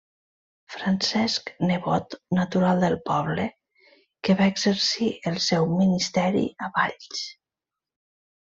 Francesc 0.75 1.51
Nebot, 1.71 2.15
natural 2.37 2.81
del 2.85 2.97
poble, 3.11 3.45
que 4.29 4.39
va 4.41 4.49
exercir 4.55 5.11
el 5.33 5.39
seu 5.51 5.69
ministeri 5.77 6.45
a 6.69 6.75
Valls. 6.81 7.25